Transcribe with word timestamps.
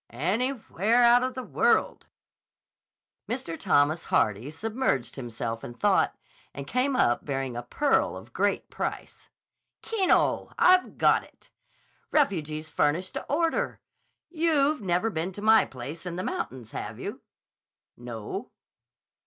"Anywhere 0.09 1.03
out 1.03 1.21
of 1.21 1.35
the 1.35 1.43
world." 1.43 2.07
Mr. 3.29 3.55
Thomas 3.55 4.05
Harmon 4.05 4.49
submerged 4.49 5.15
himself 5.15 5.63
in 5.63 5.75
thought 5.75 6.17
and 6.55 6.65
came 6.65 6.95
up 6.95 7.23
bearing 7.23 7.55
a 7.55 7.61
pearl 7.61 8.17
of 8.17 8.33
great 8.33 8.71
price. 8.71 9.29
"Keno! 9.83 10.53
I've 10.57 10.97
got 10.97 11.23
it. 11.23 11.51
Refuges 12.09 12.71
furnished 12.71 13.13
to 13.13 13.25
order. 13.31 13.79
You've 14.31 14.81
never 14.81 15.11
been 15.11 15.31
to 15.33 15.41
my 15.43 15.65
place 15.65 16.07
in 16.07 16.15
the 16.15 16.23
mountains, 16.23 16.71
have 16.71 16.99
you?" 16.99 17.21
"No." 17.95 18.49